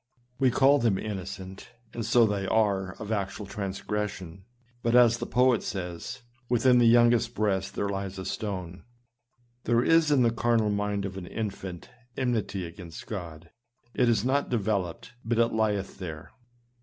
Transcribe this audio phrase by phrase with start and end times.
[0.39, 4.45] We call them inno cent, and so they are of actual transgression,
[4.81, 8.81] but as the poet says," Within the youngest breast there lies a stone."
[9.65, 13.51] There is in the carnal mind of an infant, enmity against God;
[13.93, 16.31] it is not developed, but it lieth there.